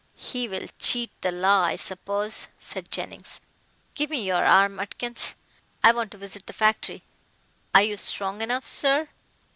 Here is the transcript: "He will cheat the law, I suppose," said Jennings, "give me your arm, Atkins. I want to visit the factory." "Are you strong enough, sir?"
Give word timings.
"He 0.17 0.47
will 0.47 0.65
cheat 0.79 1.11
the 1.21 1.31
law, 1.31 1.61
I 1.61 1.75
suppose," 1.75 2.47
said 2.57 2.89
Jennings, 2.89 3.39
"give 3.93 4.09
me 4.09 4.23
your 4.23 4.43
arm, 4.43 4.79
Atkins. 4.79 5.35
I 5.83 5.91
want 5.91 6.09
to 6.09 6.17
visit 6.17 6.47
the 6.47 6.53
factory." 6.53 7.03
"Are 7.75 7.83
you 7.83 7.97
strong 7.97 8.41
enough, 8.41 8.65
sir?" 8.65 9.09